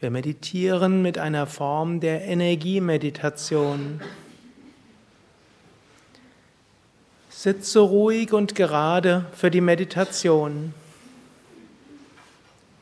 Wir 0.00 0.10
meditieren 0.10 1.02
mit 1.02 1.18
einer 1.18 1.46
Form 1.46 2.00
der 2.00 2.22
Energiemeditation. 2.22 4.00
Sitze 7.28 7.80
ruhig 7.80 8.32
und 8.32 8.54
gerade 8.54 9.26
für 9.32 9.50
die 9.50 9.60
Meditation. 9.60 10.72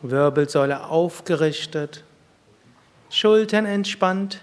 Wirbelsäule 0.02 0.86
aufgerichtet, 0.86 2.04
Schultern 3.10 3.66
entspannt, 3.66 4.40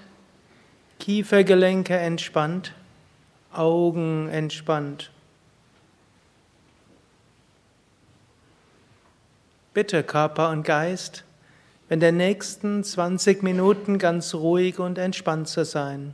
Kiefergelenke 0.99 1.95
entspannt, 1.95 2.73
Augen 3.53 4.29
entspannt. 4.29 5.09
Bitte 9.73 10.03
Körper 10.03 10.49
und 10.49 10.63
Geist, 10.63 11.23
in 11.89 11.99
den 11.99 12.17
nächsten 12.17 12.83
20 12.83 13.43
Minuten 13.43 13.97
ganz 13.97 14.33
ruhig 14.33 14.79
und 14.79 14.97
entspannt 14.97 15.47
zu 15.47 15.65
sein. 15.65 16.13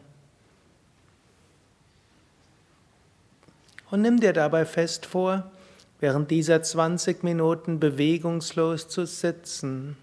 Und 3.91 4.01
nimm 4.01 4.19
dir 4.19 4.33
dabei 4.33 4.65
fest 4.65 5.05
vor, 5.05 5.51
während 5.99 6.31
dieser 6.31 6.61
20 6.61 7.23
Minuten 7.23 7.79
bewegungslos 7.79 8.87
zu 8.87 9.05
sitzen. 9.05 9.97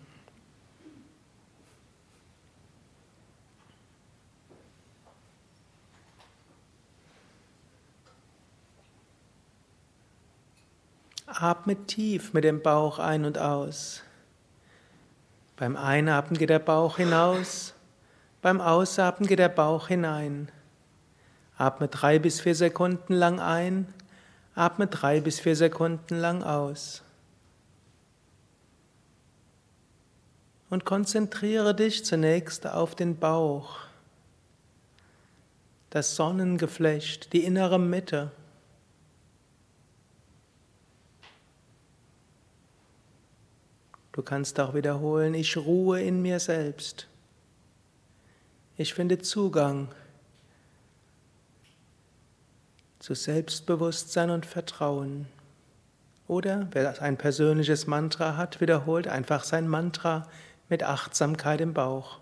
Atme 11.38 11.76
tief 11.86 12.32
mit 12.32 12.44
dem 12.44 12.62
Bauch 12.62 12.98
ein 12.98 13.26
und 13.26 13.36
aus. 13.36 14.02
Beim 15.56 15.76
Einatmen 15.76 16.38
geht 16.38 16.48
der 16.48 16.58
Bauch 16.58 16.96
hinaus, 16.96 17.74
beim 18.40 18.62
Ausatmen 18.62 19.28
geht 19.28 19.38
der 19.38 19.50
Bauch 19.50 19.88
hinein. 19.88 20.50
Atme 21.58 21.88
drei 21.88 22.18
bis 22.18 22.40
vier 22.40 22.54
Sekunden 22.54 23.12
lang 23.12 23.38
ein, 23.38 23.92
atme 24.54 24.86
drei 24.86 25.20
bis 25.20 25.38
vier 25.38 25.56
Sekunden 25.56 26.16
lang 26.16 26.42
aus. 26.42 27.02
Und 30.70 30.86
konzentriere 30.86 31.74
dich 31.74 32.02
zunächst 32.04 32.66
auf 32.66 32.94
den 32.94 33.18
Bauch, 33.18 33.80
das 35.90 36.16
Sonnengeflecht, 36.16 37.34
die 37.34 37.44
innere 37.44 37.78
Mitte. 37.78 38.32
Du 44.16 44.22
kannst 44.22 44.58
auch 44.60 44.72
wiederholen, 44.72 45.34
ich 45.34 45.58
ruhe 45.58 46.00
in 46.00 46.22
mir 46.22 46.40
selbst. 46.40 47.06
Ich 48.78 48.94
finde 48.94 49.18
Zugang 49.18 49.88
zu 52.98 53.12
Selbstbewusstsein 53.12 54.30
und 54.30 54.46
Vertrauen. 54.46 55.28
Oder 56.28 56.66
wer 56.72 57.02
ein 57.02 57.18
persönliches 57.18 57.86
Mantra 57.86 58.38
hat, 58.38 58.62
wiederholt 58.62 59.06
einfach 59.06 59.44
sein 59.44 59.68
Mantra 59.68 60.26
mit 60.70 60.82
Achtsamkeit 60.82 61.60
im 61.60 61.74
Bauch. 61.74 62.18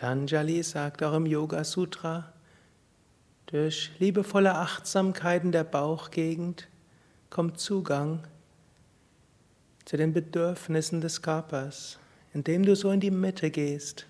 Patanjali 0.00 0.62
sagt 0.62 1.02
auch 1.02 1.12
im 1.12 1.26
Yoga 1.26 1.62
Sutra, 1.62 2.32
durch 3.44 3.90
liebevolle 3.98 4.54
Achtsamkeit 4.54 5.44
in 5.44 5.52
der 5.52 5.64
Bauchgegend 5.64 6.68
kommt 7.28 7.60
Zugang 7.60 8.26
zu 9.84 9.98
den 9.98 10.14
Bedürfnissen 10.14 11.02
des 11.02 11.20
Körpers. 11.20 11.98
Indem 12.32 12.64
du 12.64 12.74
so 12.76 12.90
in 12.90 13.00
die 13.00 13.10
Mitte 13.10 13.50
gehst, 13.50 14.06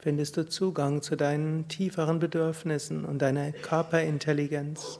findest 0.00 0.36
du 0.36 0.48
Zugang 0.48 1.00
zu 1.00 1.14
deinen 1.14 1.68
tieferen 1.68 2.18
Bedürfnissen 2.18 3.04
und 3.04 3.22
deiner 3.22 3.52
Körperintelligenz. 3.52 4.98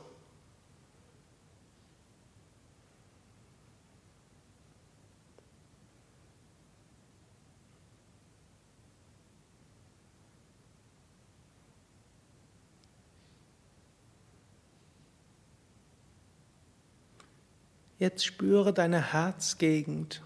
Jetzt 17.99 18.25
spüre 18.25 18.73
deine 18.73 19.13
Herzgegend. 19.13 20.21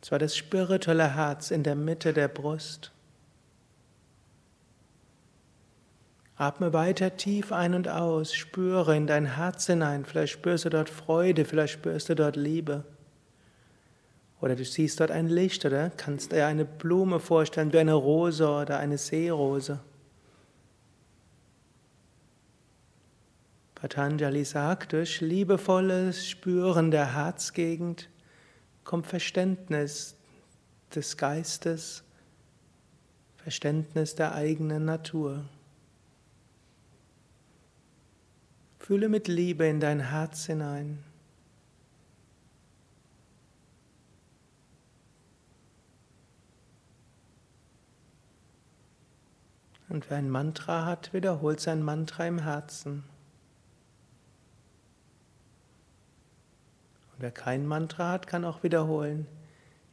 Zwar 0.00 0.20
das 0.20 0.36
spirituelle 0.36 1.16
Herz 1.16 1.50
in 1.50 1.64
der 1.64 1.74
Mitte 1.74 2.12
der 2.12 2.28
Brust. 2.28 2.92
Atme 6.36 6.72
weiter 6.72 7.16
tief 7.16 7.50
ein 7.50 7.74
und 7.74 7.88
aus, 7.88 8.34
spüre 8.34 8.94
in 8.96 9.06
dein 9.06 9.36
Herz 9.36 9.66
hinein. 9.66 10.04
Vielleicht 10.04 10.34
spürst 10.34 10.66
du 10.66 10.68
dort 10.68 10.90
Freude, 10.90 11.44
vielleicht 11.44 11.72
spürst 11.72 12.08
du 12.08 12.14
dort 12.14 12.36
Liebe. 12.36 12.84
Oder 14.40 14.54
du 14.54 14.64
siehst 14.64 15.00
dort 15.00 15.10
ein 15.10 15.28
Licht 15.28 15.64
oder 15.64 15.90
kannst 15.90 16.30
dir 16.30 16.46
eine 16.46 16.66
Blume 16.66 17.20
vorstellen, 17.20 17.72
wie 17.72 17.78
eine 17.78 17.94
Rose 17.94 18.48
oder 18.48 18.78
eine 18.78 18.98
Seerose. 18.98 19.80
Patanjali 23.88 24.44
sagt, 24.44 24.94
durch 24.94 25.20
liebevolles 25.20 26.26
Spüren 26.26 26.90
der 26.90 27.14
Herzgegend 27.14 28.08
kommt 28.82 29.06
Verständnis 29.06 30.16
des 30.92 31.16
Geistes, 31.16 32.02
Verständnis 33.36 34.16
der 34.16 34.34
eigenen 34.34 34.86
Natur. 34.86 35.44
Fühle 38.80 39.08
mit 39.08 39.28
Liebe 39.28 39.68
in 39.68 39.78
dein 39.78 40.00
Herz 40.00 40.46
hinein. 40.46 41.04
Und 49.88 50.10
wer 50.10 50.16
ein 50.16 50.28
Mantra 50.28 50.84
hat, 50.84 51.12
wiederholt 51.12 51.60
sein 51.60 51.84
Mantra 51.84 52.26
im 52.26 52.40
Herzen. 52.40 53.04
Und 57.16 57.22
wer 57.22 57.30
kein 57.30 57.66
Mantra 57.66 58.12
hat, 58.12 58.26
kann 58.26 58.44
auch 58.44 58.62
wiederholen. 58.62 59.26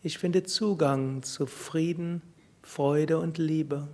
Ich 0.01 0.17
finde 0.17 0.44
Zugang 0.44 1.23
zu 1.23 1.45
Frieden, 1.45 2.22
Freude 2.61 3.17
und 3.17 3.38
Liebe. 3.38 3.88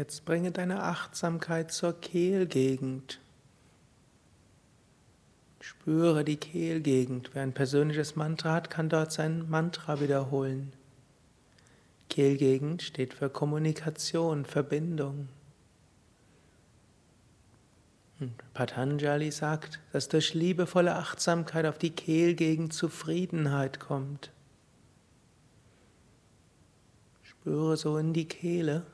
Jetzt 0.00 0.24
bringe 0.24 0.50
deine 0.50 0.82
Achtsamkeit 0.82 1.72
zur 1.72 1.92
Kehlgegend. 1.92 3.20
Spüre 5.60 6.24
die 6.24 6.38
Kehlgegend. 6.38 7.32
Wer 7.34 7.42
ein 7.42 7.52
persönliches 7.52 8.16
Mantra 8.16 8.54
hat, 8.54 8.70
kann 8.70 8.88
dort 8.88 9.12
sein 9.12 9.50
Mantra 9.50 10.00
wiederholen. 10.00 10.72
Kehlgegend 12.08 12.80
steht 12.80 13.12
für 13.12 13.28
Kommunikation, 13.28 14.46
Verbindung. 14.46 15.28
Und 18.20 18.32
Patanjali 18.54 19.30
sagt, 19.30 19.80
dass 19.92 20.08
durch 20.08 20.32
liebevolle 20.32 20.96
Achtsamkeit 20.96 21.66
auf 21.66 21.76
die 21.76 21.90
Kehlgegend 21.90 22.72
Zufriedenheit 22.72 23.80
kommt. 23.80 24.30
Spüre 27.22 27.76
so 27.76 27.98
in 27.98 28.14
die 28.14 28.26
Kehle. 28.26 28.86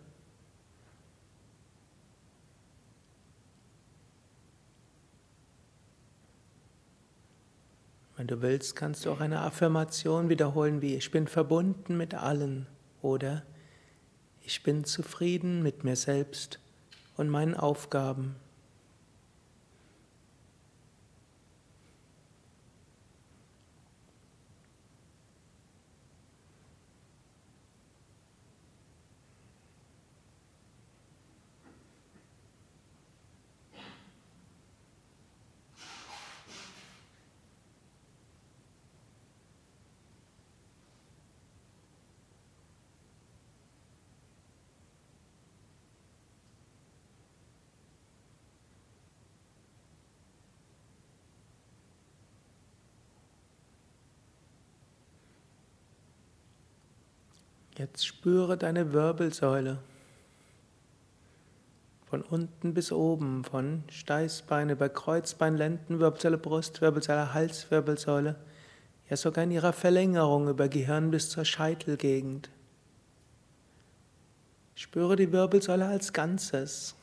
Wenn 8.26 8.40
du 8.40 8.42
willst, 8.42 8.74
kannst 8.74 9.06
du 9.06 9.12
auch 9.12 9.20
eine 9.20 9.42
Affirmation 9.42 10.28
wiederholen 10.28 10.82
wie 10.82 10.96
ich 10.96 11.12
bin 11.12 11.28
verbunden 11.28 11.96
mit 11.96 12.12
allen 12.12 12.66
oder 13.00 13.44
ich 14.42 14.64
bin 14.64 14.82
zufrieden 14.82 15.62
mit 15.62 15.84
mir 15.84 15.94
selbst 15.94 16.58
und 17.16 17.28
meinen 17.28 17.54
Aufgaben. 17.54 18.34
Jetzt 57.78 58.06
spüre 58.06 58.56
deine 58.56 58.94
Wirbelsäule. 58.94 59.78
Von 62.06 62.22
unten 62.22 62.72
bis 62.72 62.90
oben, 62.90 63.44
von 63.44 63.82
Steißbein 63.90 64.70
über 64.70 64.88
Kreuzbein, 64.88 65.58
Lendenwirbelsäule, 65.58 66.38
Brustwirbelsäule, 66.38 67.34
Halswirbelsäule, 67.34 68.36
ja 69.10 69.16
sogar 69.16 69.44
in 69.44 69.50
ihrer 69.50 69.74
Verlängerung 69.74 70.48
über 70.48 70.68
Gehirn 70.68 71.10
bis 71.10 71.28
zur 71.28 71.44
Scheitelgegend. 71.44 72.48
Spüre 74.74 75.16
die 75.16 75.32
Wirbelsäule 75.32 75.86
als 75.86 76.14
Ganzes. 76.14 76.94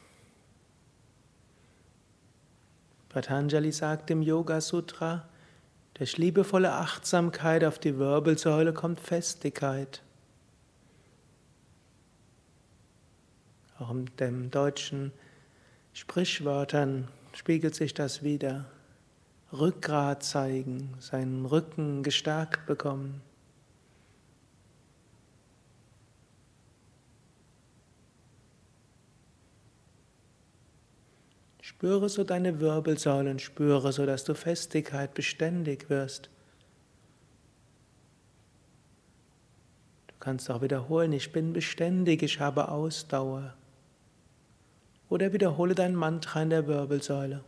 Patanjali 3.10 3.72
sagt 3.72 4.10
im 4.10 4.24
Yoga 4.24 4.60
Sutra, 4.60 5.28
durch 5.94 6.18
liebevolle 6.18 6.72
Achtsamkeit 6.72 7.64
auf 7.64 7.78
die 7.78 8.00
Wirbelsäule 8.00 8.74
kommt 8.74 9.00
Festigkeit. 9.00 10.02
Auch 13.84 13.92
in 13.92 14.06
den 14.18 14.50
deutschen 14.50 15.12
Sprichwörtern 15.92 17.10
spiegelt 17.34 17.76
sich 17.76 17.94
das 17.94 18.24
wieder. 18.24 18.64
Rückgrat 19.52 20.24
zeigen, 20.24 20.94
seinen 21.00 21.46
Rücken 21.46 22.02
gestärkt 22.02 22.66
bekommen. 22.66 23.22
Spüre 31.62 32.08
so 32.08 32.24
deine 32.24 32.62
Wirbelsäulen, 32.62 33.40
spüre 33.40 33.92
so, 33.92 34.06
dass 34.06 34.24
du 34.24 34.34
Festigkeit 34.34 35.14
beständig 35.14 35.90
wirst. 35.90 36.30
Du 40.08 40.14
kannst 40.22 40.50
auch 40.50 40.62
wiederholen, 40.62 41.12
ich 41.12 41.34
bin 41.34 41.52
beständig, 41.52 42.24
ich 42.24 42.40
habe 42.40 42.70
Ausdauer 42.70 43.56
oder 45.13 45.31
wiederhole 45.31 45.75
dein 45.75 45.94
Mantra 45.94 46.42
in 46.42 46.50
der 46.50 46.65
Wirbelsäule. 46.65 47.42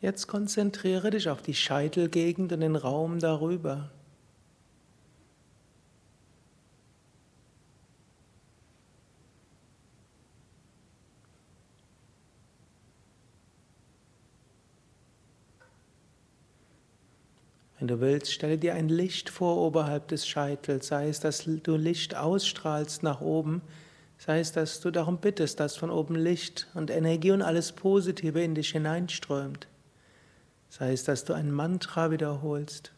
Jetzt 0.00 0.28
konzentriere 0.28 1.10
dich 1.10 1.28
auf 1.28 1.42
die 1.42 1.54
Scheitelgegend 1.54 2.52
und 2.52 2.60
den 2.60 2.76
Raum 2.76 3.18
darüber. 3.18 3.90
Wenn 17.78 17.88
du 17.88 18.00
willst, 18.00 18.32
stelle 18.32 18.58
dir 18.58 18.74
ein 18.74 18.88
Licht 18.88 19.30
vor 19.30 19.56
oberhalb 19.56 20.08
des 20.08 20.26
Scheitels, 20.26 20.88
sei 20.88 21.08
es, 21.08 21.20
dass 21.20 21.44
du 21.44 21.76
Licht 21.76 22.14
ausstrahlst 22.14 23.02
nach 23.02 23.20
oben, 23.22 23.62
sei 24.18 24.40
es, 24.40 24.52
dass 24.52 24.80
du 24.80 24.90
darum 24.90 25.18
bittest, 25.18 25.60
dass 25.60 25.76
von 25.76 25.90
oben 25.90 26.14
Licht 26.14 26.68
und 26.74 26.90
Energie 26.90 27.32
und 27.32 27.40
alles 27.40 27.72
Positive 27.72 28.42
in 28.42 28.54
dich 28.54 28.72
hineinströmt. 28.72 29.69
Sei 30.70 30.92
es, 30.92 31.04
dass 31.04 31.24
du 31.24 31.34
ein 31.34 31.50
Mantra 31.50 32.10
wiederholst. 32.10 32.92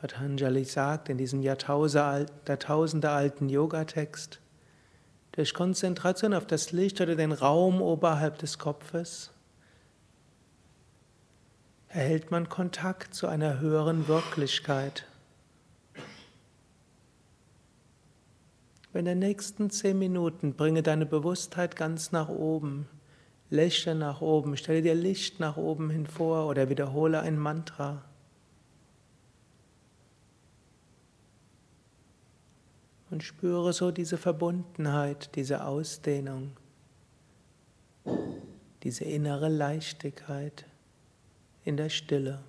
Patanjali 0.00 0.64
sagt 0.64 1.08
in 1.08 1.16
diesem 1.16 1.40
Jahrtausende 1.40 3.10
alten 3.10 3.48
Yogatext, 3.48 4.38
durch 5.32 5.54
Konzentration 5.54 6.34
auf 6.34 6.46
das 6.46 6.70
Licht 6.70 7.00
oder 7.00 7.16
den 7.16 7.32
Raum 7.32 7.82
oberhalb 7.82 8.38
des 8.38 8.58
Kopfes 8.58 9.30
erhält 11.88 12.30
man 12.30 12.48
Kontakt 12.48 13.14
zu 13.14 13.28
einer 13.28 13.60
höheren 13.60 14.06
Wirklichkeit. 14.08 15.06
In 18.92 19.06
den 19.06 19.20
nächsten 19.20 19.70
zehn 19.70 19.98
Minuten 19.98 20.54
bringe 20.54 20.82
deine 20.82 21.06
Bewusstheit 21.06 21.74
ganz 21.74 22.12
nach 22.12 22.28
oben 22.28 22.88
Lächle 23.50 23.94
nach 23.94 24.20
oben, 24.20 24.56
stelle 24.56 24.82
dir 24.82 24.94
Licht 24.94 25.40
nach 25.40 25.56
oben 25.56 25.90
hin 25.90 26.06
vor 26.06 26.48
oder 26.48 26.68
wiederhole 26.68 27.20
ein 27.20 27.38
Mantra. 27.38 28.04
Und 33.10 33.22
spüre 33.22 33.72
so 33.72 33.90
diese 33.90 34.16
Verbundenheit, 34.18 35.36
diese 35.36 35.64
Ausdehnung, 35.64 36.56
diese 38.82 39.04
innere 39.04 39.48
Leichtigkeit 39.48 40.66
in 41.64 41.76
der 41.76 41.90
Stille. 41.90 42.42